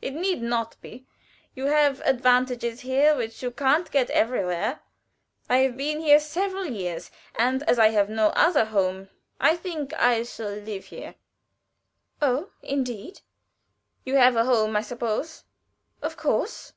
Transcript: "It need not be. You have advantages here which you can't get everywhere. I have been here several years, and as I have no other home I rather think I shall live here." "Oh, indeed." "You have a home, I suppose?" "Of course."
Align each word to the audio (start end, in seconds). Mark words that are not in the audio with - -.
"It 0.00 0.14
need 0.14 0.40
not 0.40 0.80
be. 0.80 1.04
You 1.54 1.66
have 1.66 2.00
advantages 2.06 2.80
here 2.80 3.14
which 3.14 3.42
you 3.42 3.50
can't 3.50 3.90
get 3.90 4.08
everywhere. 4.08 4.80
I 5.50 5.58
have 5.58 5.76
been 5.76 6.00
here 6.00 6.18
several 6.18 6.64
years, 6.64 7.10
and 7.38 7.62
as 7.64 7.78
I 7.78 7.88
have 7.88 8.08
no 8.08 8.28
other 8.28 8.64
home 8.64 9.10
I 9.38 9.50
rather 9.50 9.60
think 9.62 9.92
I 9.92 10.22
shall 10.22 10.52
live 10.54 10.86
here." 10.86 11.14
"Oh, 12.22 12.48
indeed." 12.62 13.20
"You 14.04 14.16
have 14.16 14.34
a 14.36 14.46
home, 14.46 14.76
I 14.76 14.80
suppose?" 14.80 15.44
"Of 16.00 16.16
course." 16.16 16.72